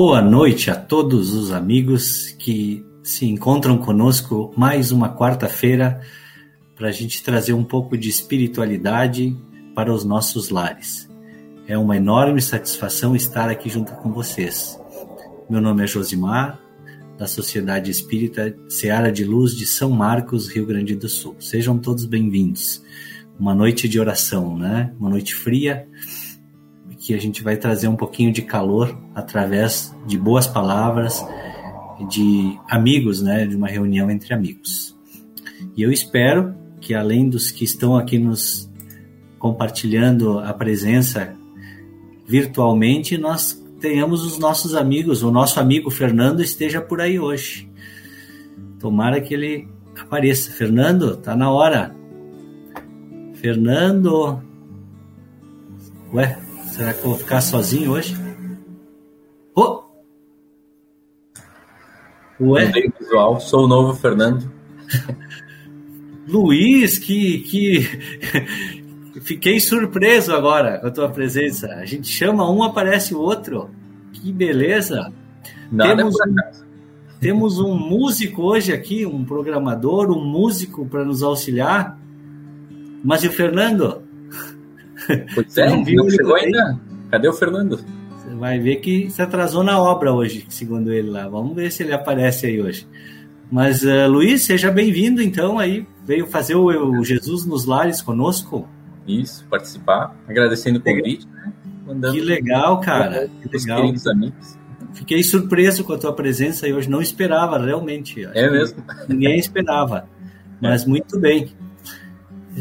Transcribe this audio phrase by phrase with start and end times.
[0.00, 6.00] Boa noite a todos os amigos que se encontram conosco mais uma quarta-feira
[6.76, 9.36] para a gente trazer um pouco de espiritualidade
[9.74, 11.10] para os nossos lares.
[11.66, 14.80] É uma enorme satisfação estar aqui junto com vocês.
[15.50, 16.60] Meu nome é Josimar,
[17.18, 21.34] da Sociedade Espírita Seara de Luz de São Marcos, Rio Grande do Sul.
[21.40, 22.84] Sejam todos bem-vindos.
[23.36, 24.94] Uma noite de oração, né?
[24.96, 25.88] Uma noite fria
[27.08, 31.26] que a gente vai trazer um pouquinho de calor através de boas palavras,
[32.10, 34.94] de amigos, né, de uma reunião entre amigos.
[35.74, 38.70] E eu espero que além dos que estão aqui nos
[39.38, 41.34] compartilhando a presença
[42.26, 47.72] virtualmente, nós tenhamos os nossos amigos, o nosso amigo Fernando esteja por aí hoje.
[48.78, 49.66] Tomara que ele
[49.98, 50.50] apareça.
[50.50, 51.96] Fernando, tá na hora.
[53.32, 54.42] Fernando.
[56.12, 56.47] Ué,
[56.78, 58.14] Será que eu vou ficar sozinho hoje?
[59.52, 59.82] Oh!
[62.40, 62.66] Ué?
[62.66, 64.48] Bem, pessoal, sou o novo Fernando.
[66.28, 67.80] Luiz, que, que
[69.22, 71.66] fiquei surpreso agora com a tua presença.
[71.66, 73.70] A gente chama um, aparece o outro.
[74.12, 75.12] Que beleza!
[75.72, 76.34] Nada temos, um,
[77.18, 81.98] temos um músico hoje aqui, um programador, um músico para nos auxiliar.
[83.02, 84.06] Mas e o Fernando?
[85.34, 86.78] Pois é, não, não chegou ainda.
[87.10, 87.78] Cadê o Fernando?
[88.16, 91.28] Você vai ver que se atrasou na obra hoje, segundo ele lá.
[91.28, 92.86] Vamos ver se ele aparece aí hoje.
[93.50, 95.86] Mas, uh, Luiz, seja bem-vindo, então, aí.
[96.04, 98.68] Veio fazer o, o, Jesus nos Lares conosco.
[99.06, 100.16] Isso, participar.
[100.26, 101.52] Agradecendo o convite, né?
[101.86, 103.30] Mandando que legal, cara.
[103.42, 103.80] Que legal.
[103.80, 104.58] amigos.
[104.92, 108.24] Fiquei surpreso com a tua presença e hoje não esperava, realmente.
[108.34, 108.82] É mesmo?
[109.08, 110.08] Ninguém esperava.
[110.60, 111.48] Mas muito bem.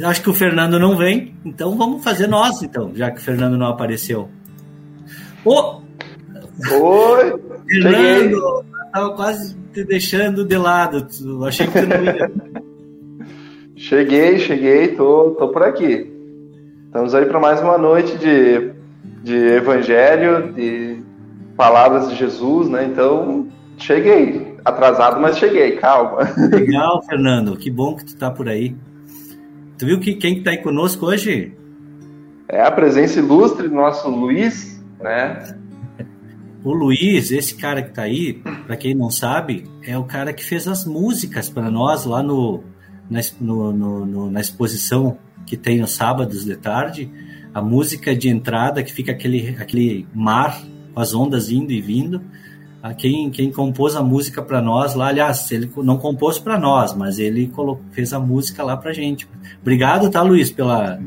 [0.03, 3.57] Acho que o Fernando não vem, então vamos fazer nós, então, já que o Fernando
[3.57, 4.29] não apareceu.
[5.45, 5.81] Ô!
[6.71, 7.39] Oi!
[7.67, 11.07] Fernando, estava quase te deixando de lado.
[11.45, 12.31] Achei que tu não ia.
[13.75, 16.11] cheguei, cheguei, tô, tô por aqui.
[16.85, 18.71] Estamos aí para mais uma noite de,
[19.23, 21.01] de evangelho, de
[21.55, 22.85] palavras de Jesus, né?
[22.85, 23.47] Então,
[23.77, 24.55] cheguei.
[24.65, 26.19] Atrasado, mas cheguei, calma.
[26.51, 27.55] Legal, Fernando.
[27.55, 28.75] Que bom que tu tá por aí.
[29.77, 31.53] Tu viu que quem está aí conosco hoje?
[32.49, 35.55] É a presença ilustre do nosso Luiz, né?
[36.63, 40.43] O Luiz, esse cara que está aí, para quem não sabe, é o cara que
[40.43, 42.63] fez as músicas para nós lá no
[43.09, 47.09] na, no, no, na exposição que tem nos sábados de tarde.
[47.53, 50.61] A música de entrada que fica aquele, aquele mar
[50.93, 52.21] com as ondas indo e vindo
[52.97, 57.19] quem, quem compôs a música para nós lá, aliás, ele não compôs para nós, mas
[57.19, 59.27] ele colocou, fez a música lá para gente.
[59.61, 60.99] Obrigado, tá, Luiz, pela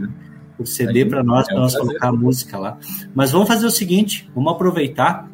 [0.56, 2.79] por ceder para nós, é para nós colocar a música lá.
[3.15, 5.31] Mas vamos fazer o seguinte, vamos aproveitar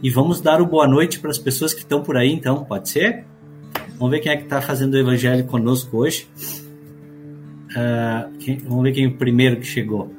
[0.00, 2.88] e vamos dar o boa noite para as pessoas que estão por aí, então, pode
[2.88, 3.24] ser?
[3.98, 6.28] Vamos ver quem é que está fazendo o evangelho conosco hoje.
[7.70, 10.12] Uh, quem, vamos ver quem é o primeiro que chegou.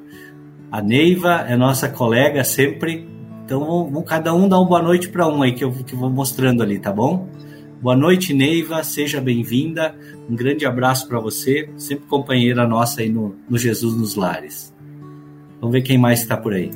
[0.69, 3.07] A Neiva é nossa colega sempre
[3.47, 5.99] então vamos, cada um dar uma boa noite para um aí que eu, que eu
[5.99, 7.29] vou mostrando ali, tá bom?
[7.81, 9.95] Boa noite, Neiva, seja bem-vinda.
[10.29, 14.75] Um grande abraço para você, sempre companheira nossa aí no, no Jesus nos Lares.
[15.61, 16.71] Vamos ver quem mais está por aí.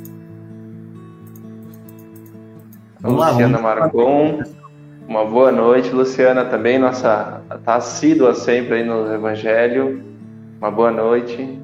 [3.02, 3.62] Vamos lá, Luciana vamos...
[3.62, 4.44] Marcon,
[5.10, 10.02] uma boa noite, Luciana também, nossa tá assídua sempre aí no Evangelho.
[10.58, 11.60] Uma boa noite.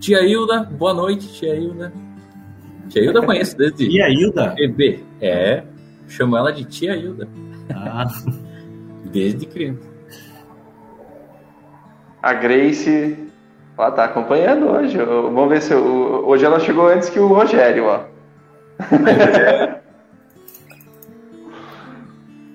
[0.00, 2.03] Tia Hilda, boa noite, tia Hilda.
[2.88, 3.88] Tia Hilda eu conheço desde.
[3.88, 4.54] Tia Hilda?
[4.56, 5.00] Bebê.
[5.20, 5.62] É.
[6.08, 7.28] Chamo ela de Tia Hilda.
[7.70, 8.06] Ah.
[9.10, 9.88] Desde criança.
[12.22, 13.16] A Grace.
[13.76, 14.96] Ela tá acompanhando hoje.
[14.96, 15.74] Vamos ver se.
[15.74, 18.04] Hoje ela chegou antes que o Rogério, ó.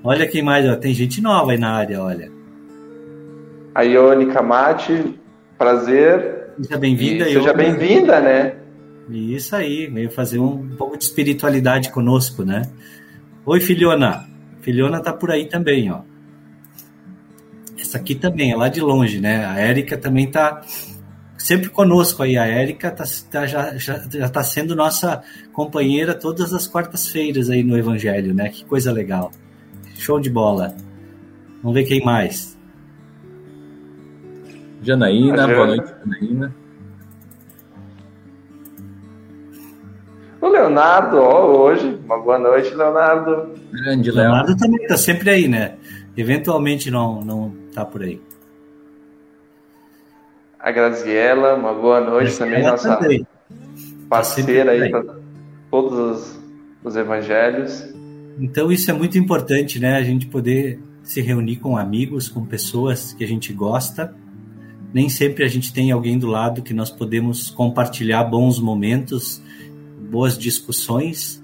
[0.03, 0.75] olha quem mais, ó.
[0.75, 2.31] Tem gente nova aí na área, olha.
[3.75, 5.19] A Ione Mate,
[5.57, 6.53] prazer.
[6.61, 7.25] Seja bem-vinda.
[7.25, 8.58] Seja bem-vinda, né?
[9.09, 12.61] Isso aí, veio fazer um pouco de espiritualidade conosco, né?
[13.45, 14.27] Oi, filhona.
[14.61, 16.01] Filhona tá por aí também, ó.
[17.79, 19.45] Essa aqui também, é lá de longe, né?
[19.45, 20.61] A Érica também tá
[21.37, 22.37] sempre conosco aí.
[22.37, 25.23] A Érica tá, tá, já, já, já tá sendo nossa
[25.53, 28.49] companheira todas as quartas-feiras aí no Evangelho, né?
[28.49, 29.31] Que coisa legal.
[29.95, 30.75] Show de bola.
[31.63, 32.57] Vamos ver quem mais.
[34.83, 36.58] Janaína, boa noite, Janaína.
[40.79, 41.99] Leonardo, ó, hoje.
[42.05, 43.53] Uma boa noite, Leonardo.
[43.69, 44.47] Grande Leonardo.
[44.47, 45.75] Leonardo também tá sempre aí, né?
[46.15, 48.21] Eventualmente não, não tá por aí.
[50.57, 53.27] A Graziella, uma boa noite também, nossa também.
[54.09, 55.15] parceira tá aí para
[55.69, 56.39] todos os,
[56.83, 57.85] os evangelhos.
[58.39, 59.97] Então isso é muito importante, né?
[59.97, 64.15] A gente poder se reunir com amigos, com pessoas que a gente gosta.
[64.93, 69.41] Nem sempre a gente tem alguém do lado que nós podemos compartilhar bons momentos,
[70.09, 71.41] boas discussões,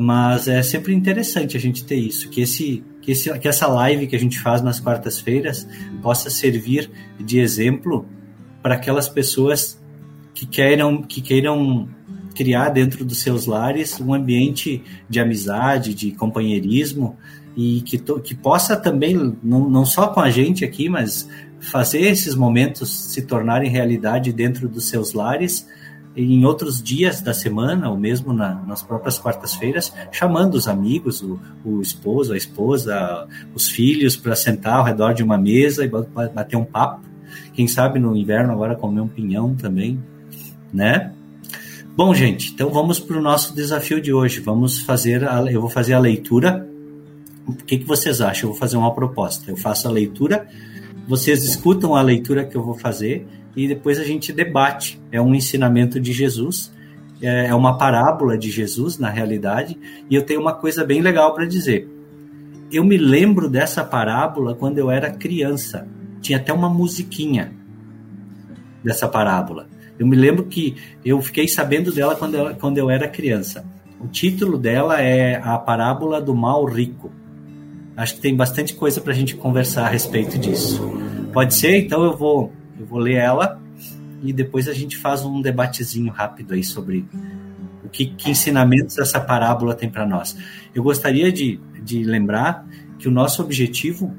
[0.00, 4.06] mas é sempre interessante a gente ter isso, que esse que, esse, que essa live
[4.06, 5.66] que a gente faz nas quartas-feiras
[6.02, 8.06] possa servir de exemplo
[8.62, 9.80] para aquelas pessoas
[10.34, 11.88] que queiram, que queiram
[12.34, 17.16] criar dentro dos seus lares um ambiente de amizade, de companheirismo
[17.56, 21.28] e que, to, que possa também, não, não só com a gente aqui, mas
[21.58, 25.66] fazer esses momentos se tornarem realidade dentro dos seus lares
[26.16, 31.38] em outros dias da semana, ou mesmo na, nas próprias quartas-feiras, chamando os amigos, o,
[31.64, 36.56] o, esposo, a esposa, os filhos para sentar ao redor de uma mesa e bater
[36.56, 37.00] um papo.
[37.52, 40.02] Quem sabe no inverno agora comer um pinhão também,
[40.72, 41.12] né?
[41.96, 44.40] Bom, gente, então vamos para o nosso desafio de hoje.
[44.40, 46.66] Vamos fazer, a, eu vou fazer a leitura.
[47.46, 48.48] O que, que vocês acham?
[48.48, 49.50] Eu vou fazer uma proposta.
[49.50, 50.48] Eu faço a leitura,
[51.06, 53.26] vocês escutam a leitura que eu vou fazer
[53.56, 55.00] e depois a gente debate.
[55.10, 56.72] É um ensinamento de Jesus,
[57.20, 61.34] é, é uma parábola de Jesus, na realidade, e eu tenho uma coisa bem legal
[61.34, 61.88] para dizer.
[62.72, 65.88] Eu me lembro dessa parábola quando eu era criança.
[66.20, 67.52] Tinha até uma musiquinha
[68.82, 69.68] dessa parábola.
[69.98, 73.64] Eu me lembro que eu fiquei sabendo dela quando eu, quando eu era criança.
[74.00, 77.10] O título dela é A Parábola do Mal Rico.
[77.96, 80.80] Acho que tem bastante coisa para a gente conversar a respeito disso.
[81.32, 81.84] Pode ser?
[81.84, 83.60] Então eu vou eu vou ler ela
[84.22, 87.04] e depois a gente faz um debatezinho rápido aí sobre
[87.84, 90.36] o que, que ensinamentos essa parábola tem para nós.
[90.74, 92.66] Eu gostaria de, de lembrar
[92.98, 94.14] que o nosso objetivo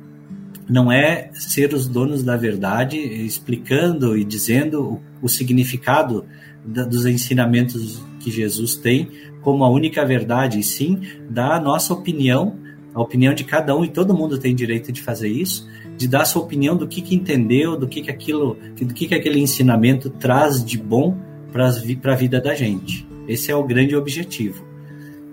[0.70, 6.26] não é ser os donos da verdade, explicando e dizendo o, o significado
[6.64, 9.10] da, dos ensinamentos que Jesus tem
[9.42, 12.60] como a única verdade, e sim dar a nossa opinião,
[12.94, 15.68] a opinião de cada um, e todo mundo tem direito de fazer isso,
[15.98, 19.16] de dar sua opinião do que, que entendeu, do que, que aquilo, do que, que
[19.16, 21.18] aquele ensinamento traz de bom
[21.52, 21.68] para
[22.14, 23.08] a vida da gente.
[23.28, 24.66] Esse é o grande objetivo.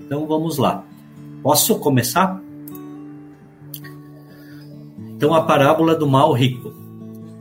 [0.05, 0.85] Então vamos lá.
[1.43, 2.43] Posso começar?
[5.17, 6.73] Então a parábola do mal rico.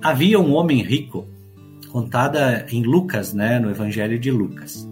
[0.02, 1.28] Havia um homem rico,
[1.92, 4.88] contada em Lucas, né, no Evangelho de Lucas.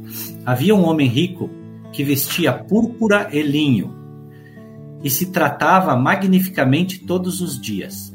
[0.45, 1.49] Havia um homem rico
[1.91, 3.93] que vestia púrpura e linho
[5.03, 8.14] e se tratava magnificamente todos os dias.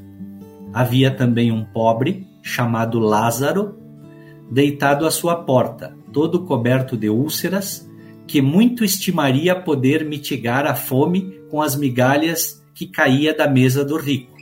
[0.73, 3.77] Havia também um pobre, chamado Lázaro,
[4.51, 7.89] deitado à sua porta, todo coberto de úlceras,
[8.27, 13.97] que muito estimaria poder mitigar a fome com as migalhas que caía da mesa do
[13.97, 14.37] rico,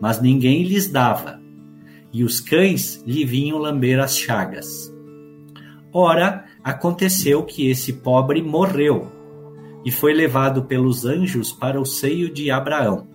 [0.00, 1.40] mas ninguém lhes dava,
[2.12, 4.92] e os cães lhe vinham lamber as chagas.
[5.92, 9.10] Ora, aconteceu que esse pobre morreu
[9.84, 13.06] e foi levado pelos anjos para o seio de Abraão.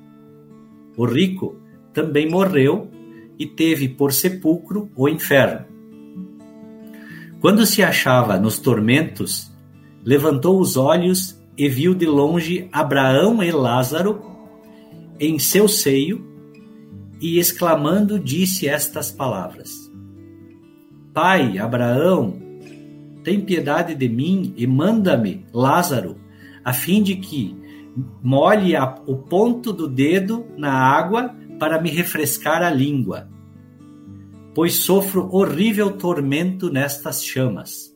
[0.98, 1.58] O rico
[1.94, 2.90] também morreu
[3.38, 5.66] e teve por sepulcro o inferno.
[7.40, 9.52] Quando se achava nos tormentos,
[10.04, 14.22] levantou os olhos e viu de longe Abraão e Lázaro
[15.20, 16.26] em seu seio,
[17.22, 19.72] e exclamando disse estas palavras:
[21.14, 22.42] Pai Abraão,
[23.24, 26.18] tem piedade de mim e manda-me Lázaro,
[26.64, 27.56] a fim de que
[28.22, 28.74] molhe
[29.06, 33.30] o ponto do dedo na água para me refrescar a língua,
[34.54, 37.94] pois sofro horrível tormento nestas chamas.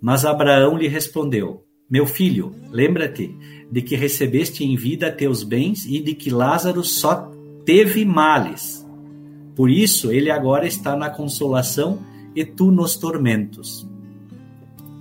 [0.00, 3.34] Mas Abraão lhe respondeu: Meu filho, lembra-te
[3.70, 7.30] de que recebeste em vida teus bens e de que Lázaro só
[7.64, 8.86] teve males.
[9.54, 12.00] Por isso ele agora está na consolação
[12.34, 13.88] e tu nos tormentos.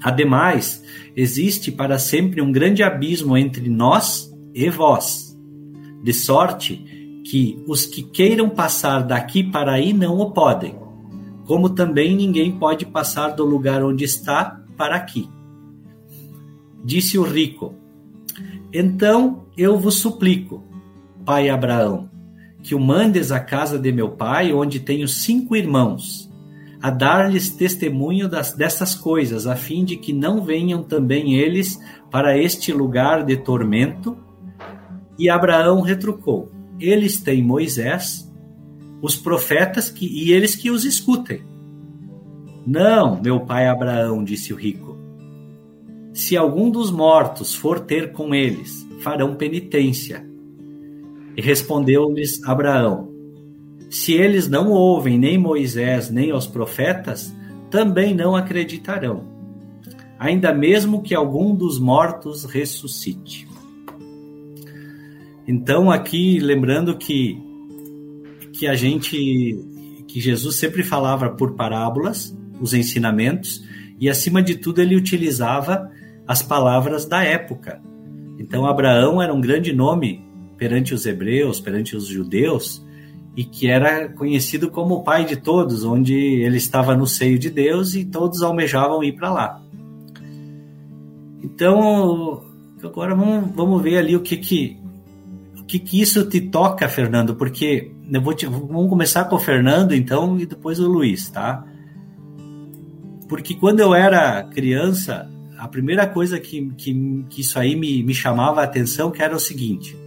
[0.01, 0.84] Ademais,
[1.15, 5.38] existe para sempre um grande abismo entre nós e vós,
[6.03, 6.96] de sorte
[7.29, 10.75] que os que queiram passar daqui para aí não o podem,
[11.46, 15.29] como também ninguém pode passar do lugar onde está para aqui.
[16.81, 17.75] Disse o rico:
[18.72, 20.63] Então eu vos suplico,
[21.25, 22.10] pai Abraão,
[22.63, 26.31] que o mandes à casa de meu pai, onde tenho cinco irmãos,
[26.81, 31.77] a dar-lhes testemunho das, dessas coisas, a fim de que não venham também eles
[32.10, 34.17] para este lugar de tormento.
[35.19, 38.31] E Abraão retrucou: Eles têm Moisés,
[39.01, 41.41] os profetas que, e eles que os escutem.
[42.65, 44.98] Não, meu pai Abraão, disse o rico.
[46.13, 50.27] Se algum dos mortos for ter com eles, farão penitência.
[51.36, 53.10] E respondeu-lhes Abraão:
[53.89, 57.34] Se eles não ouvem nem Moisés nem os profetas,
[57.69, 59.24] também não acreditarão,
[60.17, 63.48] ainda mesmo que algum dos mortos ressuscite.
[65.47, 67.41] Então, aqui, lembrando que,
[68.53, 69.57] que a gente,
[70.07, 73.63] que Jesus sempre falava por parábolas, os ensinamentos,
[73.99, 75.89] e acima de tudo ele utilizava
[76.27, 77.81] as palavras da época.
[78.37, 80.23] Então Abraão era um grande nome
[80.57, 82.85] perante os hebreus, perante os judeus,
[83.35, 87.49] e que era conhecido como o pai de todos, onde ele estava no seio de
[87.49, 89.61] Deus e todos almejavam ir para lá.
[91.43, 92.43] Então,
[92.83, 94.77] agora vamos, vamos ver ali o que que,
[95.67, 99.93] que que isso te toca, Fernando, porque eu vou te, vamos começar com o Fernando,
[99.93, 101.65] então, e depois o Luiz, tá?
[103.27, 108.13] Porque quando eu era criança, a primeira coisa que, que, que isso aí me, me
[108.13, 109.97] chamava a atenção que era o seguinte: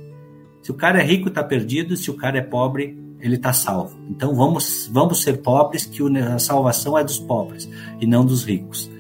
[0.63, 3.99] se o cara é rico, está perdido, se o cara é pobre, ele está salvo.
[4.09, 7.69] Então vamos, vamos ser pobres, que a salvação é dos pobres
[8.01, 8.91] e não dos ricos.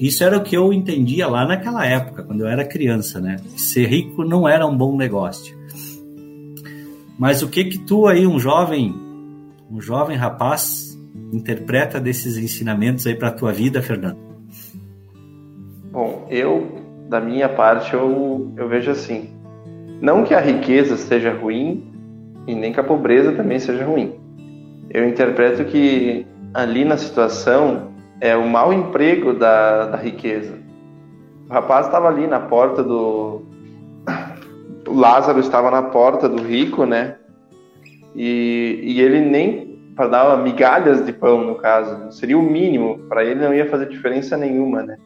[0.00, 3.36] Isso era o que eu entendia lá naquela época, quando eu era criança, né?
[3.56, 5.56] Ser rico não era um bom negócio.
[7.22, 8.92] Mas o que que tu aí, um jovem,
[9.70, 10.98] um jovem rapaz,
[11.32, 14.18] interpreta desses ensinamentos aí para a tua vida, Fernando?
[15.92, 16.66] Bom, eu,
[17.08, 19.30] da minha parte, eu, eu vejo assim.
[20.00, 21.92] Não que a riqueza seja ruim
[22.44, 24.14] e nem que a pobreza também seja ruim.
[24.90, 30.58] Eu interpreto que ali na situação é o mau emprego da, da riqueza.
[31.48, 33.42] O rapaz estava ali na porta do.
[34.86, 37.16] O Lázaro estava na porta do rico, né?
[38.14, 42.10] E, e ele nem para dar migalhas de pão, no caso.
[42.12, 44.96] Seria o mínimo, para ele não ia fazer diferença nenhuma, né?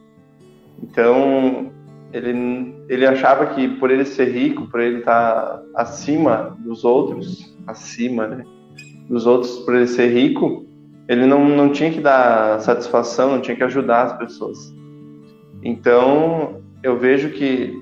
[0.81, 1.71] Então,
[2.13, 8.27] ele, ele achava que por ele ser rico, por ele estar acima dos outros, acima,
[8.27, 8.43] né?
[9.09, 10.65] Dos outros, por ele ser rico,
[11.07, 14.73] ele não, não tinha que dar satisfação, não tinha que ajudar as pessoas.
[15.63, 17.81] Então, eu vejo que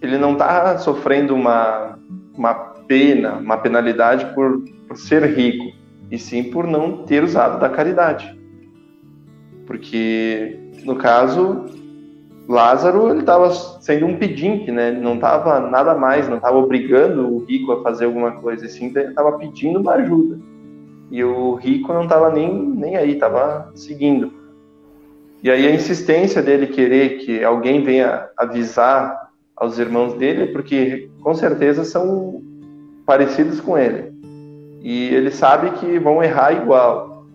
[0.00, 1.98] ele não está sofrendo uma,
[2.36, 5.76] uma pena, uma penalidade por, por ser rico
[6.10, 8.38] e sim por não ter usado da caridade.
[9.66, 11.66] Porque, no caso,
[12.48, 14.88] Lázaro ele estava sendo um pedinte, né?
[14.88, 18.86] Ele não estava nada mais, não estava obrigando o rico a fazer alguma coisa, assim,
[18.86, 20.40] estava pedindo uma ajuda.
[21.12, 24.32] E o rico não estava nem, nem aí, estava seguindo.
[25.42, 29.29] E aí a insistência dele querer que alguém venha avisar
[29.60, 32.42] aos irmãos dele, porque com certeza são
[33.04, 34.10] parecidos com ele
[34.80, 37.26] e ele sabe que vão errar igual.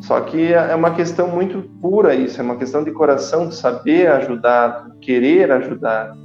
[0.00, 4.08] Só que é uma questão muito pura isso, é uma questão de coração, de saber
[4.08, 6.16] ajudar, de querer ajudar.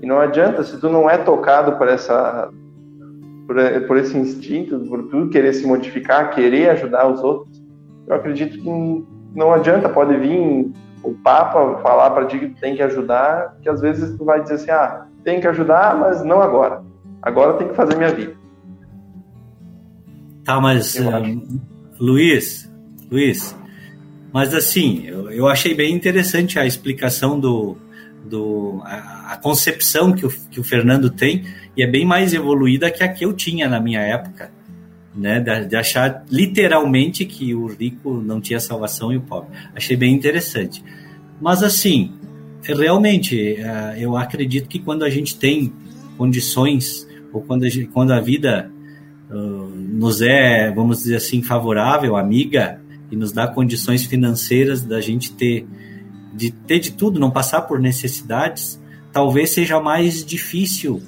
[0.00, 2.50] E não adianta, se tu não é tocado por essa
[3.46, 3.56] por,
[3.86, 7.62] por esse instinto, por tu querer se modificar, querer ajudar os outros,
[8.08, 10.72] eu acredito que não adianta, pode vir
[11.02, 14.54] o Papa falar para ti que tem que ajudar, que às vezes tu vai dizer
[14.54, 16.82] assim, ah, tem que ajudar, mas não agora.
[17.22, 18.34] Agora tem que fazer minha vida.
[20.44, 21.60] Tá, mas uh,
[21.98, 22.70] Luiz,
[23.10, 23.56] Luiz,
[24.32, 27.76] mas assim, eu, eu, achei bem interessante a explicação do,
[28.24, 31.44] do a, a, concepção que o, que o Fernando tem
[31.76, 34.50] e é bem mais evoluída que a que eu tinha na minha época,
[35.20, 39.50] né, de, de achar literalmente que o rico não tinha salvação e o pobre.
[39.74, 40.82] Achei bem interessante.
[41.40, 42.12] Mas assim,
[42.62, 45.72] realmente, uh, eu acredito que quando a gente tem
[46.16, 48.70] condições ou quando a, gente, quando a vida
[49.32, 55.66] nos é, vamos dizer assim, favorável, amiga, e nos dá condições financeiras da gente ter
[56.32, 58.80] de ter de tudo, não passar por necessidades,
[59.12, 61.02] talvez seja mais difícil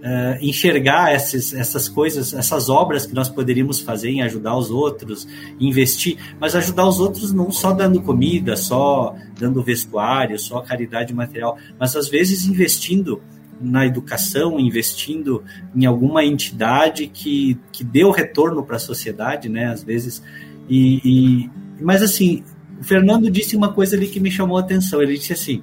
[0.00, 5.26] uh, enxergar essas, essas coisas, essas obras que nós poderíamos fazer em ajudar os outros,
[5.58, 11.56] investir, mas ajudar os outros não só dando comida, só dando vestuário, só caridade material,
[11.78, 13.22] mas às vezes investindo
[13.60, 19.66] na educação, investindo em alguma entidade que, que deu retorno para a sociedade, né?
[19.66, 20.22] Às vezes.
[20.66, 22.42] E, e, mas assim,
[22.80, 25.02] o Fernando disse uma coisa ali que me chamou a atenção.
[25.02, 25.62] Ele disse assim: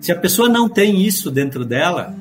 [0.00, 2.16] se a pessoa não tem isso dentro dela,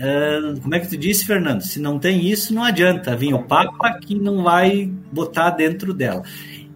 [0.00, 1.62] uh, como é que tu disse, Fernando?
[1.62, 6.22] Se não tem isso, não adianta vir o Papa que não vai botar dentro dela.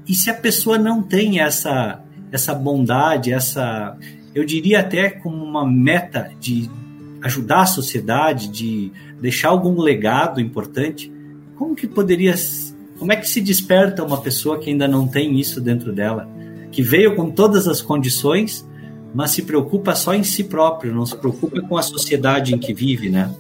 [0.06, 3.96] E se a pessoa não tem essa essa bondade, essa
[4.34, 6.68] eu diria até como uma meta de
[7.22, 11.12] ajudar a sociedade, de deixar algum legado importante,
[11.56, 12.34] como que poderia,
[12.98, 16.28] como é que se desperta uma pessoa que ainda não tem isso dentro dela,
[16.72, 18.66] que veio com todas as condições,
[19.14, 22.72] mas se preocupa só em si próprio, não se preocupa com a sociedade em que
[22.72, 23.34] vive, né?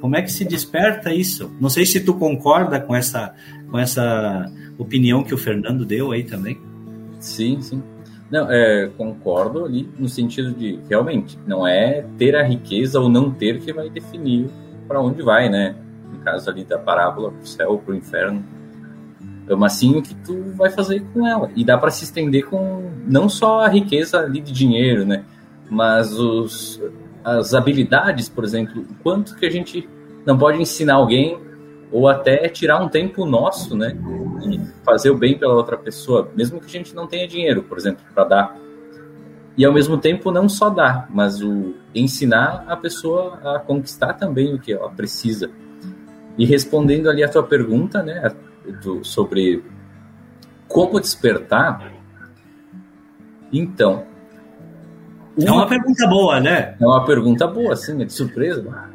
[0.00, 1.50] Como é que se desperta isso?
[1.60, 3.34] Não sei se tu concorda com essa
[3.70, 6.58] com essa opinião que o Fernando deu aí também.
[7.18, 7.82] Sim, sim.
[8.30, 13.30] Não, é, concordo ali no sentido de realmente não é ter a riqueza ou não
[13.30, 14.48] ter que vai definir
[14.88, 15.76] para onde vai, né?
[16.12, 18.44] No caso ali da parábola pro céu, pro inferno.
[19.48, 21.50] É mas sim o que tu vai fazer com ela.
[21.54, 25.24] E dá para se estender com não só a riqueza ali de dinheiro, né?
[25.70, 26.80] Mas os,
[27.24, 29.88] as habilidades, por exemplo, quanto que a gente
[30.24, 31.40] não pode ensinar alguém
[31.90, 33.96] ou até tirar um tempo nosso, né,
[34.44, 37.78] e fazer o bem pela outra pessoa, mesmo que a gente não tenha dinheiro, por
[37.78, 38.56] exemplo, para dar.
[39.56, 44.54] E ao mesmo tempo não só dar, mas o ensinar a pessoa a conquistar também
[44.54, 45.50] o que ela precisa.
[46.36, 48.32] E respondendo ali a tua pergunta, né,
[48.82, 49.62] do, sobre
[50.68, 51.92] como despertar,
[53.52, 54.04] então.
[55.36, 55.48] Uma...
[55.48, 56.76] É uma pergunta boa, né?
[56.80, 58.90] É uma pergunta boa, sim, é de surpresa.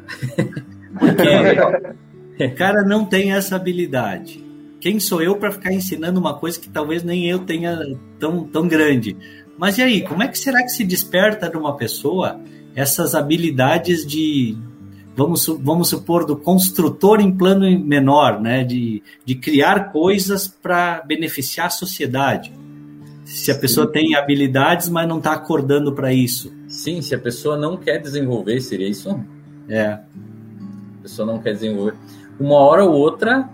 [0.98, 4.44] Porque o cara não tem essa habilidade.
[4.80, 7.78] Quem sou eu para ficar ensinando uma coisa que talvez nem eu tenha
[8.18, 9.16] tão, tão grande?
[9.56, 12.40] Mas e aí, como é que será que se desperta numa pessoa
[12.74, 14.56] essas habilidades de,
[15.16, 18.64] vamos, vamos supor, do construtor em plano menor, né?
[18.64, 22.52] de, de criar coisas para beneficiar a sociedade?
[23.24, 23.92] Se a pessoa Sim.
[23.92, 26.52] tem habilidades, mas não está acordando para isso.
[26.68, 29.18] Sim, se a pessoa não quer desenvolver, seria isso?
[29.68, 29.86] É.
[29.86, 31.94] A pessoa não quer desenvolver
[32.38, 33.48] uma hora ou outra,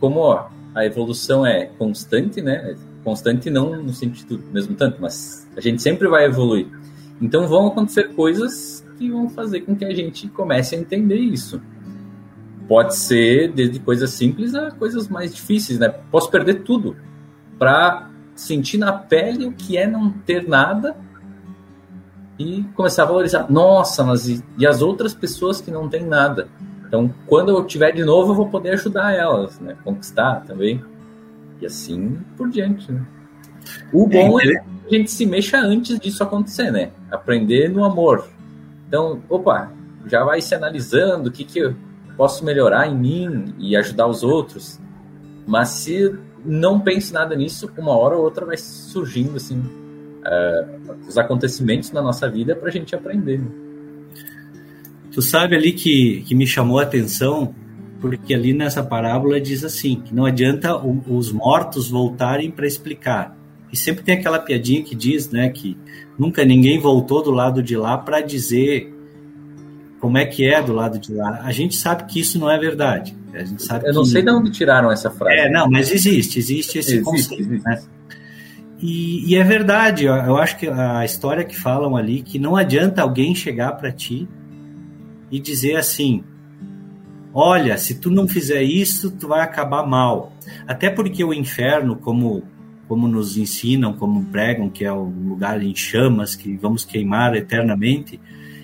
[0.00, 2.76] como ó, a evolução é constante, né?
[3.04, 6.66] Constante não no sentido mesmo tanto, mas a gente sempre vai evoluir.
[7.20, 11.60] Então vão acontecer coisas que vão fazer com que a gente comece a entender isso.
[12.68, 15.88] Pode ser desde coisas simples a coisas mais difíceis, né?
[16.10, 16.96] Posso perder tudo
[17.58, 20.96] para sentir na pele o que é não ter nada
[22.38, 23.50] e começar a valorizar.
[23.50, 26.48] Nossa, mas e, e as outras pessoas que não têm nada?
[26.86, 29.76] Então, quando eu tiver de novo, eu vou poder ajudar elas, né?
[29.82, 30.82] Conquistar também.
[31.60, 33.04] E assim por diante, né?
[33.92, 36.90] O bom é, é que a gente se mexa antes disso acontecer, né?
[37.10, 38.28] Aprender no amor.
[38.86, 39.72] Então, opa,
[40.06, 41.74] já vai se analisando o que, que eu
[42.16, 44.80] posso melhorar em mim e ajudar os outros.
[45.46, 51.18] Mas se não pense nada nisso, uma hora ou outra vai surgindo assim uh, os
[51.18, 53.38] acontecimentos na nossa vida para a gente aprender.
[53.38, 53.48] Né?
[55.12, 57.54] Tu sabe ali que, que me chamou a atenção,
[58.00, 63.35] porque ali nessa parábola diz assim, que não adianta os mortos voltarem para explicar.
[63.72, 65.76] E sempre tem aquela piadinha que diz, né, que
[66.18, 68.92] nunca ninguém voltou do lado de lá para dizer
[70.00, 71.40] como é que é do lado de lá.
[71.42, 73.16] A gente sabe que isso não é verdade.
[73.34, 74.08] A gente sabe Eu não que...
[74.10, 75.36] sei de onde tiraram essa frase.
[75.36, 77.64] É, não, mas existe, existe esse existe, conceito, existe.
[77.64, 77.82] né?
[78.80, 83.00] E, e, é verdade, eu acho que a história que falam ali, que não adianta
[83.00, 84.28] alguém chegar para ti
[85.30, 86.22] e dizer assim:
[87.32, 90.32] olha, se tu não fizer isso, tu vai acabar mal.
[90.68, 92.42] Até porque o inferno, como
[92.88, 98.20] como nos ensinam, como pregam, que é o lugar em chamas que vamos queimar eternamente,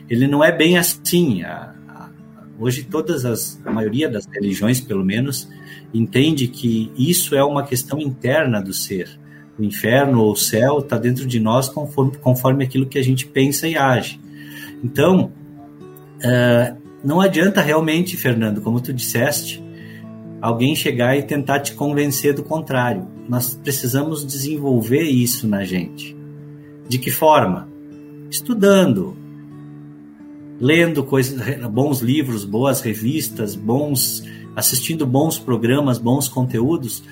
[0.09, 1.43] ele não é bem assim.
[1.43, 2.11] A, a,
[2.59, 5.49] hoje todas as a maioria das religiões, pelo menos,
[5.93, 9.09] entende que isso é uma questão interna do ser.
[9.59, 13.27] O inferno ou o céu está dentro de nós conforme, conforme aquilo que a gente
[13.27, 14.21] pensa e age.
[14.83, 15.33] Então,
[16.23, 19.63] Uh, não adianta realmente, Fernando, como tu disseste,
[20.41, 23.09] alguém chegar e tentar te convencer do contrário.
[23.29, 26.17] Nós precisamos desenvolver isso na gente.
[26.89, 27.69] De que forma?
[28.31, 29.17] Estudando,
[30.61, 34.23] lendo coisas, bons livros, boas revistas, bons,
[34.57, 37.03] assistindo bons programas, bons conteúdos.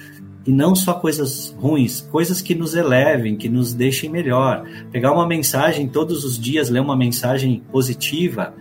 [0.47, 4.67] e não só coisas ruins, coisas que nos elevem, que nos deixem melhor.
[4.91, 8.55] Pegar uma mensagem todos os dias, ler uma mensagem positiva,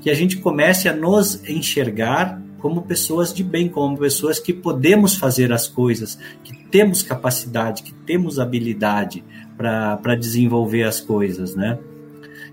[0.00, 5.16] que a gente comece a nos enxergar como pessoas de bem, como pessoas que podemos
[5.16, 9.24] fazer as coisas, que temos capacidade, que temos habilidade
[9.56, 11.78] para desenvolver as coisas, né?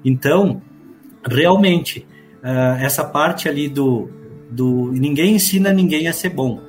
[0.03, 0.61] Então,
[1.25, 2.05] realmente,
[2.43, 4.09] uh, essa parte ali do,
[4.49, 6.61] do ninguém ensina ninguém a ser bom,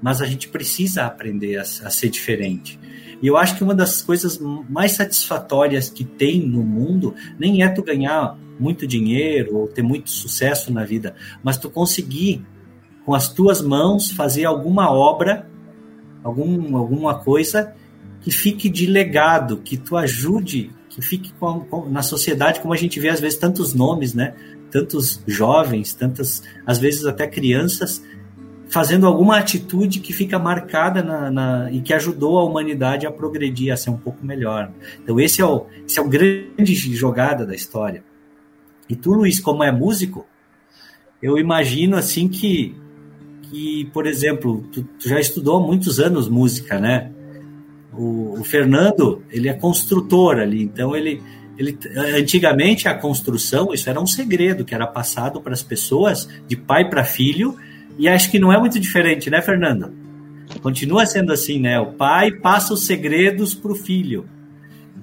[0.00, 2.78] mas a gente precisa aprender a, a ser diferente.
[3.22, 7.68] E eu acho que uma das coisas mais satisfatórias que tem no mundo nem é
[7.68, 12.44] tu ganhar muito dinheiro ou ter muito sucesso na vida, mas tu conseguir
[13.06, 15.48] com as tuas mãos fazer alguma obra,
[16.22, 17.74] algum, alguma coisa
[18.20, 22.76] que fique de legado, que tu ajude, que fique com, com, na sociedade, como a
[22.76, 24.34] gente vê às vezes tantos nomes, né?
[24.70, 28.02] Tantos jovens, tantas, às vezes até crianças
[28.72, 33.70] fazendo alguma atitude que fica marcada na, na, e que ajudou a humanidade a progredir,
[33.70, 34.72] a ser um pouco melhor.
[35.02, 38.02] Então esse é o, esse é o grande jogada da história.
[38.88, 40.26] E tu, Luiz, como é músico,
[41.20, 42.74] eu imagino assim que,
[43.42, 47.12] que por exemplo, tu, tu já estudou há muitos anos música, né?
[47.92, 51.22] O, o, Fernando, ele é construtor ali, então ele,
[51.58, 51.78] ele
[52.16, 56.88] antigamente a construção, isso era um segredo que era passado para as pessoas de pai
[56.88, 57.54] para filho
[57.98, 59.92] e acho que não é muito diferente, né, Fernando?
[60.60, 61.78] Continua sendo assim, né?
[61.80, 64.28] O pai passa os segredos para o filho.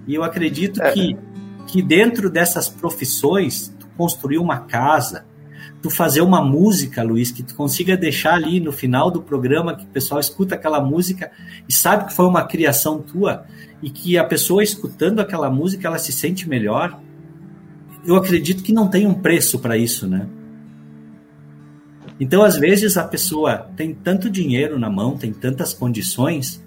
[0.08, 0.91] E eu acredito é.
[0.91, 1.17] que,
[1.67, 5.25] que dentro dessas profissões, tu construir uma casa,
[5.82, 9.84] tu fazer uma música, Luiz, que tu consiga deixar ali no final do programa, que
[9.84, 11.32] o pessoal escuta aquela música
[11.67, 13.45] e sabe que foi uma criação tua,
[13.82, 16.99] e que a pessoa escutando aquela música, ela se sente melhor.
[18.06, 20.28] Eu acredito que não tem um preço para isso, né?
[22.20, 26.62] Então, às vezes, a pessoa tem tanto dinheiro na mão, tem tantas condições,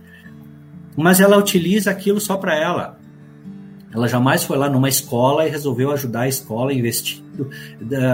[0.96, 2.98] mas ela utiliza aquilo só para ela.
[3.94, 7.50] Ela jamais foi lá numa escola e resolveu ajudar a escola investindo,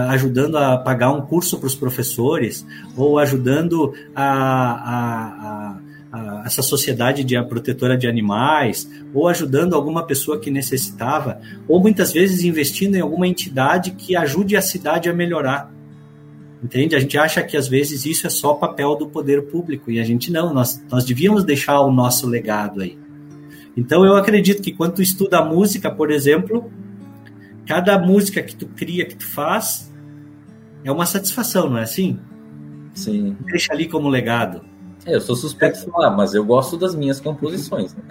[0.09, 4.97] ajudando a pagar um curso para os professores, ou ajudando a, a,
[5.47, 5.77] a,
[6.11, 12.11] a, essa sociedade de protetora de animais, ou ajudando alguma pessoa que necessitava, ou muitas
[12.11, 15.78] vezes investindo em alguma entidade que ajude a cidade a melhorar.
[16.61, 16.95] Entende?
[16.95, 20.03] A gente acha que às vezes isso é só papel do poder público e a
[20.03, 22.97] gente não, nós, nós devíamos deixar o nosso legado aí.
[23.77, 26.69] Então eu acredito que quando tu estuda a música, por exemplo,
[27.65, 29.89] cada música que tu cria, que tu faz,
[30.83, 32.19] é uma satisfação, não é assim?
[32.93, 33.37] Sim.
[33.45, 34.61] Deixa ali como legado.
[35.05, 37.95] É, eu sou suspeito de falar, mas eu gosto das minhas composições.
[37.95, 38.03] Né?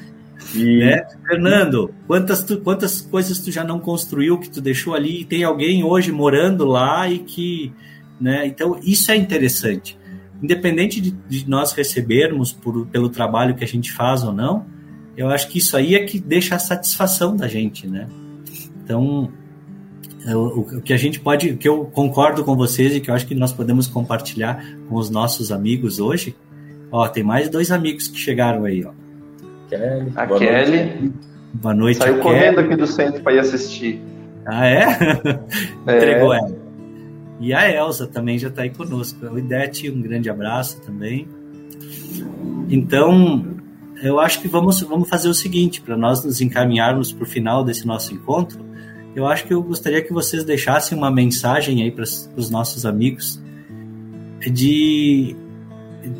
[0.54, 0.78] E...
[0.78, 1.06] Né?
[1.26, 5.44] Fernando, quantas, tu, quantas coisas tu já não construiu que tu deixou ali e tem
[5.44, 7.72] alguém hoje morando lá e que.
[8.20, 8.46] Né?
[8.46, 9.98] Então, isso é interessante.
[10.42, 14.66] Independente de, de nós recebermos por, pelo trabalho que a gente faz ou não,
[15.16, 18.08] eu acho que isso aí é que deixa a satisfação da gente, né?
[18.84, 19.32] Então,
[20.32, 23.26] o que a gente pode, o que eu concordo com vocês e que eu acho
[23.26, 26.34] que nós podemos compartilhar com os nossos amigos hoje,
[26.90, 29.03] ó, tem mais dois amigos que chegaram aí, ó.
[29.68, 30.12] Kelly.
[30.16, 30.76] A Boa Kelly.
[30.76, 31.12] Noite.
[31.54, 31.98] Boa noite.
[31.98, 32.66] Saiu correndo Kelly.
[32.66, 34.00] aqui do centro para ir assistir.
[34.46, 34.82] Ah, é?
[35.86, 35.96] é?
[35.96, 36.64] Entregou ela.
[37.40, 39.26] E a Elsa também já está aí conosco.
[39.26, 41.28] O Idete, um grande abraço também.
[42.68, 43.44] Então,
[44.02, 47.64] eu acho que vamos, vamos fazer o seguinte, para nós nos encaminharmos para o final
[47.64, 48.64] desse nosso encontro,
[49.14, 53.40] eu acho que eu gostaria que vocês deixassem uma mensagem aí para os nossos amigos
[54.40, 55.36] de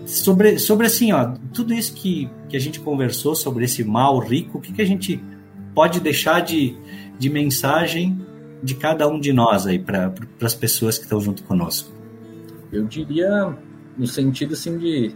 [0.06, 4.58] sobre, sobre assim, ó, tudo isso que, que a gente conversou sobre esse mal rico,
[4.58, 5.22] o que, que a gente
[5.74, 6.76] pode deixar de,
[7.18, 8.18] de mensagem
[8.62, 11.92] de cada um de nós aí para as pessoas que estão junto conosco?
[12.72, 13.56] Eu diria
[13.96, 15.14] no sentido assim de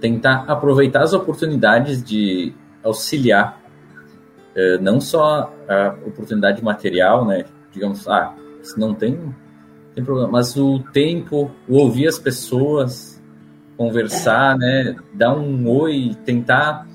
[0.00, 3.64] tentar aproveitar as oportunidades de auxiliar
[4.54, 7.44] eh, não só a oportunidade material, né?
[7.72, 9.34] Digamos, ah, se não tem,
[9.94, 13.13] tem problema, mas o tempo, o ouvir as pessoas,
[13.76, 14.96] conversar, né?
[15.12, 16.86] Dar um oi, tentar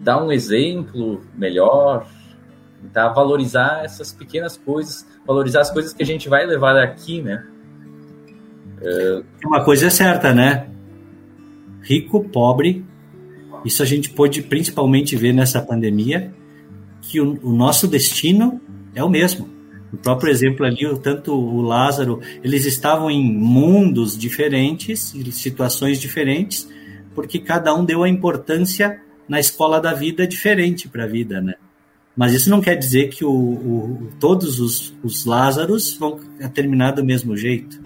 [0.00, 2.06] dar um exemplo melhor,
[2.80, 7.44] tentar valorizar essas pequenas coisas, valorizar as coisas que a gente vai levar daqui, né?
[8.80, 9.22] É...
[9.44, 10.68] Uma coisa é certa, né?
[11.82, 12.84] Rico, pobre,
[13.64, 16.32] isso a gente pôde principalmente ver nessa pandemia,
[17.02, 18.60] que o, o nosso destino
[18.94, 19.57] é o mesmo
[19.92, 26.68] o próprio exemplo ali, tanto o Lázaro, eles estavam em mundos diferentes, em situações diferentes,
[27.14, 31.54] porque cada um deu a importância na escola da vida diferente para a vida, né?
[32.16, 36.18] Mas isso não quer dizer que o, o, todos os, os Lázaros vão
[36.52, 37.80] terminar do mesmo jeito,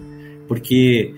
[0.47, 1.13] porque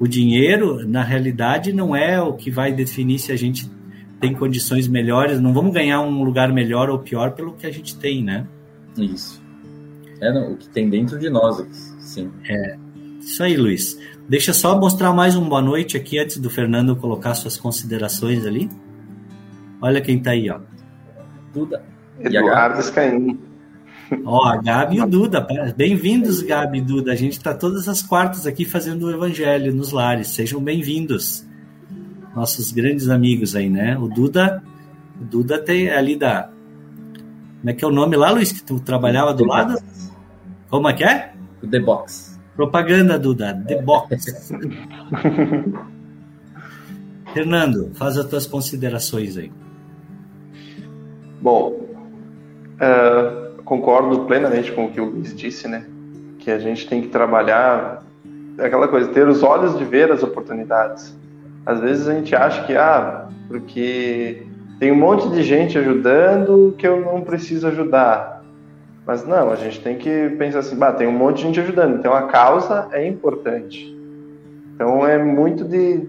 [0.00, 3.70] o dinheiro, na realidade, não é o que vai definir se a gente
[4.18, 5.40] tem condições melhores.
[5.40, 8.46] Não vamos ganhar um lugar melhor ou pior pelo que a gente tem, né?
[8.96, 9.41] Isso.
[10.22, 11.66] É não, o que tem dentro de nós,
[11.98, 12.30] sim.
[12.48, 12.76] É.
[13.18, 13.98] Isso aí, Luiz.
[14.28, 18.70] Deixa só mostrar mais um boa noite aqui antes do Fernando colocar suas considerações ali.
[19.80, 20.60] Olha quem tá aí, ó.
[21.52, 21.82] Duda.
[22.20, 23.36] Eduardo Scaim.
[24.24, 25.44] Ó, a Gabi e o Duda.
[25.76, 27.10] Bem-vindos, Gabi e Duda.
[27.10, 30.28] A gente está todas as quartas aqui fazendo o evangelho nos lares.
[30.28, 31.44] Sejam bem-vindos.
[32.32, 33.98] Nossos grandes amigos aí, né?
[33.98, 34.62] O Duda,
[35.20, 36.48] o Duda tem ali da.
[37.58, 39.76] Como é que é o nome lá, Luiz, que tu trabalhava do lado?
[40.72, 41.30] Como é que é?
[41.70, 42.40] The Box.
[42.56, 43.62] Propaganda, Duda.
[43.68, 44.50] The Box.
[47.34, 49.52] Fernando, faz as tuas considerações aí.
[51.42, 51.78] Bom,
[52.78, 55.84] uh, concordo plenamente com o que o Luiz disse, né?
[56.38, 58.02] Que a gente tem que trabalhar
[58.58, 61.14] aquela coisa, ter os olhos de ver as oportunidades.
[61.66, 64.46] Às vezes a gente acha que, ah, porque
[64.78, 68.41] tem um monte de gente ajudando que eu não preciso ajudar.
[69.06, 71.98] Mas não, a gente tem que pensar assim, bah, tem um monte de gente ajudando,
[71.98, 73.96] então a causa é importante.
[74.74, 76.06] Então é muito de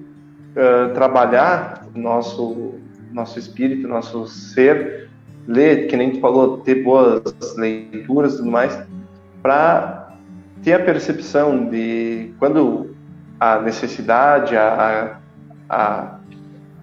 [0.56, 2.76] uh, trabalhar nosso
[3.14, 5.08] nosso espírito, nosso ser,
[5.48, 7.22] ler, que nem tu falou, ter boas
[7.56, 8.78] leituras e tudo mais,
[9.42, 10.16] para
[10.64, 12.96] ter a percepção de quando
[13.40, 15.18] a necessidade, a,
[15.70, 16.20] a,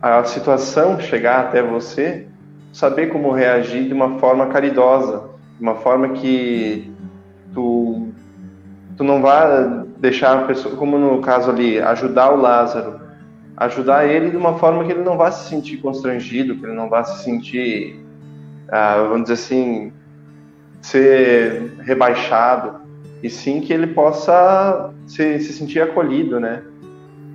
[0.00, 2.26] a situação chegar até você,
[2.72, 5.29] saber como reagir de uma forma caridosa,
[5.60, 6.90] de uma forma que
[7.52, 8.08] tu,
[8.96, 12.98] tu não vá deixar a pessoa, como no caso ali, ajudar o Lázaro,
[13.58, 16.88] ajudar ele de uma forma que ele não vá se sentir constrangido, que ele não
[16.88, 18.02] vá se sentir,
[18.70, 19.92] ah, vamos dizer assim,
[20.80, 22.80] ser rebaixado,
[23.22, 26.62] e sim que ele possa se, se sentir acolhido, né?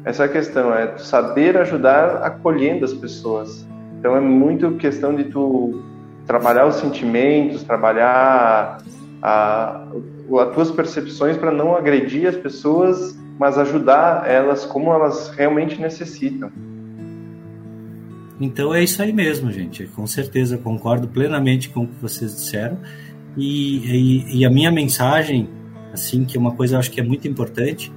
[0.04, 3.68] Essa é a questão, é saber ajudar acolhendo as pessoas.
[4.00, 5.84] Então é muito questão de tu
[6.26, 8.78] trabalhar os sentimentos, trabalhar
[9.22, 9.88] a,
[10.40, 16.52] as tuas percepções para não agredir as pessoas, mas ajudar elas como elas realmente necessitam.
[18.40, 19.86] Então é isso aí mesmo, gente.
[19.88, 22.78] Com certeza concordo plenamente com o que vocês disseram.
[23.38, 25.50] E, e, e a minha mensagem,
[25.94, 27.92] assim, que é uma coisa eu acho que é muito importante,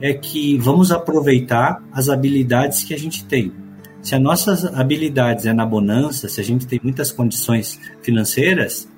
[0.00, 3.52] é que vamos aproveitar as habilidades que a gente tem.
[4.06, 8.88] Se as nossas habilidades é na bonança, se a gente tem muitas condições financeiras,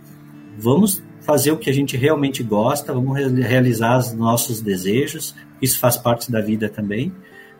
[0.58, 5.96] vamos fazer o que a gente realmente gosta, vamos realizar os nossos desejos, isso faz
[5.96, 7.10] parte da vida também,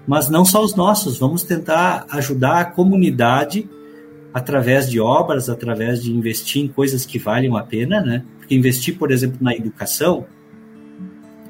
[0.07, 3.67] mas não só os nossos, vamos tentar ajudar a comunidade
[4.35, 8.27] através de obras, através de investir em coisas que valham a pena, né?
[8.37, 10.27] Porque investir, por exemplo, na educação,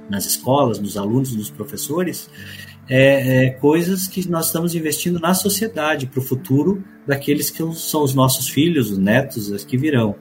[0.09, 2.31] nas escolas, nos alunos, nos professores,
[2.89, 8.03] é, é, coisas que nós estamos investindo na sociedade para o futuro daqueles que são
[8.03, 10.15] os nossos filhos, os netos, os que virão.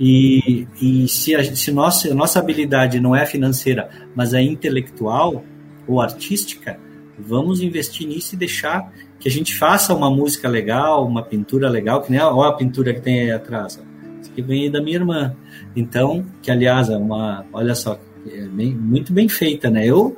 [0.00, 5.44] E, e se, a, se nossa, nossa habilidade não é financeira, mas é intelectual
[5.86, 6.78] ou artística,
[7.18, 12.00] vamos investir nisso e deixar que a gente faça uma música legal, uma pintura legal,
[12.02, 13.78] que nem a, a pintura que tem aí atrás.
[13.82, 14.20] Ó.
[14.20, 15.36] Isso aqui vem da minha irmã.
[15.74, 17.98] Então, que aliás é uma, olha só,
[18.30, 19.86] é bem, muito bem feita, né?
[19.86, 20.16] Eu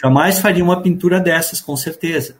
[0.00, 2.36] jamais faria uma pintura dessas, com certeza.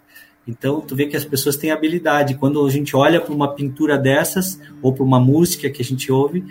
[0.46, 2.36] Então, tu vê que as pessoas têm habilidade.
[2.36, 6.12] Quando a gente olha para uma pintura dessas, ou para uma música que a gente
[6.12, 6.44] ouve,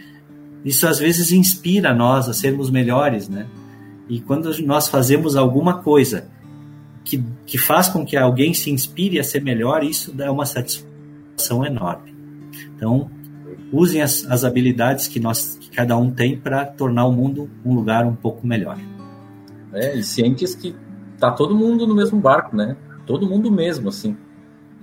[0.66, 3.48] isso às vezes inspira nós a sermos melhores, né?
[4.10, 6.28] E quando nós fazemos alguma coisa
[7.04, 11.66] que, que faz com que alguém se inspire a ser melhor, isso dá uma satisfação
[11.66, 12.14] enorme.
[12.76, 13.10] Então,
[13.72, 17.74] usem as, as habilidades que, nós, que cada um tem para tornar o mundo um
[17.74, 18.78] lugar um pouco melhor.
[19.76, 20.74] É, e cientes que
[21.20, 22.76] tá todo mundo no mesmo barco, né?
[23.06, 24.16] Todo mundo mesmo, assim.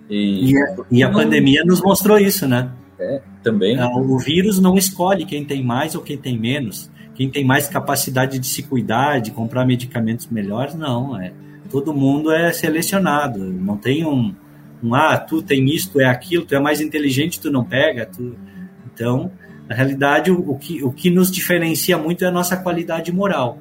[0.08, 1.14] E, e a, e a não...
[1.14, 2.70] pandemia nos mostrou isso, né?
[2.98, 3.78] É, também.
[3.78, 6.90] Ah, o vírus não escolhe quem tem mais ou quem tem menos.
[7.14, 11.18] Quem tem mais capacidade de se cuidar, de comprar medicamentos melhores, não.
[11.20, 11.32] É,
[11.70, 13.38] todo mundo é selecionado.
[13.38, 14.34] Não tem um,
[14.82, 18.06] um ah, tu tem isso, tu é aquilo, tu é mais inteligente, tu não pega.
[18.06, 18.36] Tu...
[18.92, 19.32] Então,
[19.68, 23.58] na realidade, o, o, que, o que nos diferencia muito é a nossa qualidade moral.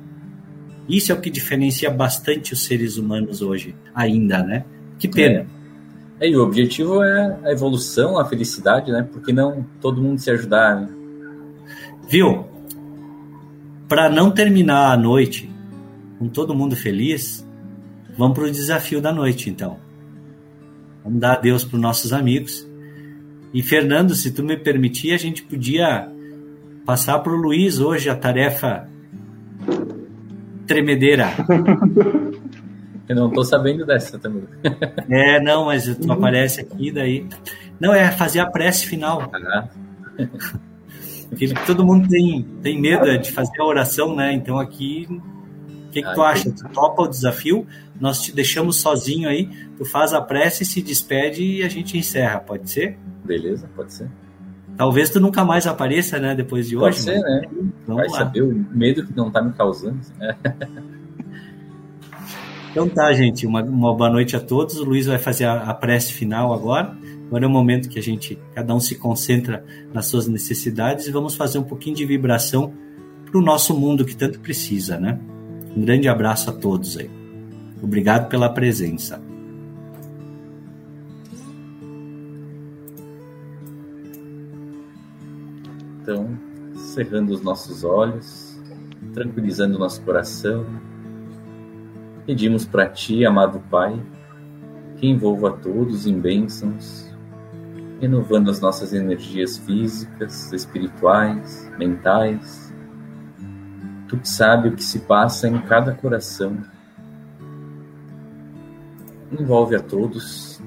[0.87, 4.65] Isso é o que diferencia bastante os seres humanos hoje, ainda, né?
[4.97, 5.47] Que pena.
[6.19, 6.27] É.
[6.27, 9.07] é e o objetivo é a evolução, a felicidade, né?
[9.11, 10.89] Porque não todo mundo se ajudar, né?
[12.09, 12.45] Viu?
[13.87, 15.49] Para não terminar a noite
[16.19, 17.47] com todo mundo feliz,
[18.17, 19.79] vamos para o desafio da noite, então.
[21.03, 22.67] Vamos dar adeus para os nossos amigos.
[23.53, 26.09] E Fernando, se tu me permitir, a gente podia
[26.85, 28.90] passar para o Luiz hoje a tarefa
[30.71, 31.27] tremedeira.
[33.09, 34.43] Eu não tô sabendo dessa também.
[35.09, 36.13] É, não, mas tu uhum.
[36.13, 37.27] aparece aqui, daí.
[37.77, 39.29] Não, é fazer a prece final.
[39.33, 39.67] Ah.
[41.67, 44.31] todo mundo tem, tem medo de fazer a oração, né?
[44.31, 46.51] Então aqui, o que, que ah, tu acha?
[46.51, 47.67] Tu topa o desafio?
[47.99, 52.39] Nós te deixamos sozinho aí, tu faz a prece, se despede e a gente encerra,
[52.39, 52.97] pode ser?
[53.25, 54.09] Beleza, pode ser.
[54.81, 57.05] Talvez tu nunca mais apareça, né, depois de pode hoje.
[57.05, 57.41] Pode ser, né?
[57.85, 58.17] Vamos Vai lá.
[58.17, 59.99] saber o medo que não tá me causando.
[60.17, 60.35] Né?
[62.71, 64.79] Então tá, gente, uma, uma, boa noite a todos.
[64.79, 66.97] O Luiz vai fazer a, a prece final agora.
[67.27, 69.63] Agora é o momento que a gente, cada um se concentra
[69.93, 72.73] nas suas necessidades e vamos fazer um pouquinho de vibração
[73.29, 75.19] para o nosso mundo que tanto precisa, né?
[75.77, 77.11] Um grande abraço a todos aí.
[77.83, 79.21] Obrigado pela presença.
[86.11, 86.37] Então,
[86.75, 88.59] cerrando os nossos olhos,
[89.13, 90.65] tranquilizando o nosso coração,
[92.25, 93.97] Pedimos para Ti, amado Pai,
[94.97, 97.09] que envolva todos em bênçãos,
[97.99, 102.73] renovando as nossas energias físicas, espirituais, mentais.
[104.07, 106.57] Tu que sabe o que se passa em cada coração.
[109.31, 110.61] Envolve a todos,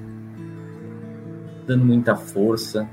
[1.65, 2.89] dando muita força,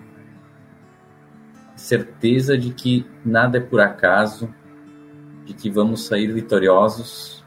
[1.83, 4.49] certeza de que nada é por acaso,
[5.45, 7.45] de que vamos sair vitoriosos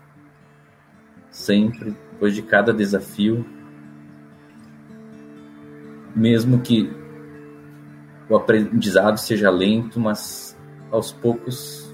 [1.31, 3.45] sempre, depois de cada desafio,
[6.13, 6.91] mesmo que
[8.29, 10.57] o aprendizado seja lento, mas
[10.91, 11.89] aos poucos,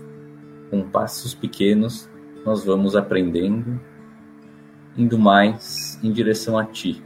[0.72, 2.10] com passos pequenos,
[2.44, 3.80] nós vamos aprendendo,
[4.98, 7.04] indo mais em direção a Ti.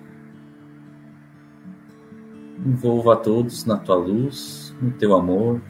[2.66, 5.62] Envolva a todos na Tua luz, no Teu amor,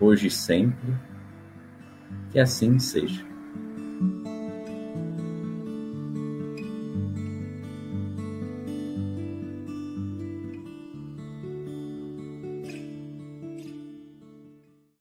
[0.00, 0.94] hoje e sempre.
[2.30, 3.25] Que assim seja.